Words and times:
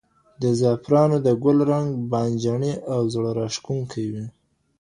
د 0.41 0.43
زعفرانو 0.59 1.17
د 1.25 1.27
ګل 1.43 1.57
رنګ 1.71 1.87
بانجاني 2.11 2.73
او 2.93 3.01
زړه 3.13 3.29
راښکونکی 3.39 4.05
وي. 4.13 4.25